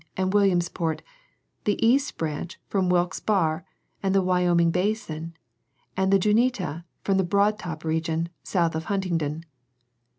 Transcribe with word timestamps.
189 0.15 0.23
and 0.25 0.33
Williamsport, 0.33 1.01
the 1.65 1.85
East 1.87 2.17
Branch 2.17 2.59
from 2.67 2.89
Wilkes 2.89 3.19
Barre 3.19 3.63
in 4.01 4.13
the 4.13 4.23
Wyoming 4.23 4.71
basin, 4.71 5.35
and 5.95 6.11
the 6.11 6.17
Juniata 6.17 6.85
from 7.03 7.17
the 7.17 7.23
Broad 7.23 7.59
Top 7.59 7.83
region, 7.85 8.29
south 8.41 8.73
of 8.73 8.85
Huntingdon. 8.85 9.45